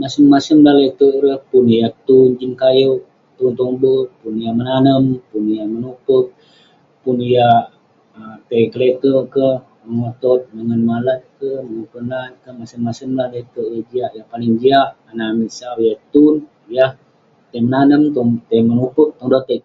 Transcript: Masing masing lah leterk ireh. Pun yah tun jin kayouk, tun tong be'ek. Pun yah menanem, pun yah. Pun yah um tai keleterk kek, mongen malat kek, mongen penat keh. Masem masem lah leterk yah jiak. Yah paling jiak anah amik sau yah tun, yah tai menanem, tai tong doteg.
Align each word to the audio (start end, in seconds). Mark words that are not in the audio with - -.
Masing 0.00 0.26
masing 0.32 0.60
lah 0.66 0.74
leterk 0.78 1.14
ireh. 1.18 1.38
Pun 1.50 1.64
yah 1.76 1.90
tun 2.06 2.28
jin 2.38 2.52
kayouk, 2.62 3.00
tun 3.36 3.50
tong 3.58 3.74
be'ek. 3.80 4.08
Pun 4.20 4.34
yah 4.42 4.52
menanem, 4.58 5.02
pun 5.28 5.44
yah. 5.54 5.66
Pun 7.02 7.16
yah 7.34 7.56
um 8.16 8.34
tai 8.48 8.64
keleterk 8.72 9.24
kek, 9.34 9.58
mongen 10.56 10.80
malat 10.90 11.20
kek, 11.38 11.60
mongen 11.68 11.86
penat 11.92 12.30
keh. 12.42 12.54
Masem 12.58 12.80
masem 12.86 13.10
lah 13.18 13.26
leterk 13.34 13.68
yah 13.72 13.84
jiak. 13.90 14.10
Yah 14.16 14.26
paling 14.32 14.52
jiak 14.60 14.88
anah 15.10 15.26
amik 15.32 15.50
sau 15.58 15.78
yah 15.86 15.96
tun, 16.12 16.34
yah 16.76 16.90
tai 17.50 17.60
menanem, 17.64 18.02
tai 18.46 18.60
tong 19.18 19.28
doteg. 19.32 19.62